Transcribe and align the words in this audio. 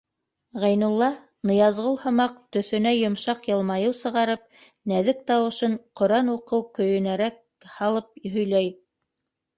Ғәйнулла, 0.61 1.07
Ныязғол 1.49 1.97
һымаҡ, 2.05 2.39
төҫөнә 2.57 2.93
йомшаҡ 3.01 3.45
йылмайыу 3.51 3.93
сығарып, 3.99 4.47
нәҙек 4.93 5.21
тауышын 5.29 5.77
ҡөрьән 6.01 6.35
уҡыу 6.37 6.67
көйөнәрәк 6.81 7.41
һалып 7.79 8.29
һөйләй: 8.39 8.73